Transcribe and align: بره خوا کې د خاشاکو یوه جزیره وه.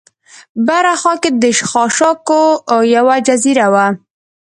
بره 0.67 0.93
خوا 1.01 1.13
کې 1.21 1.29
د 1.41 1.43
خاشاکو 1.71 2.41
یوه 2.95 3.15
جزیره 3.27 3.67
وه. 3.73 3.85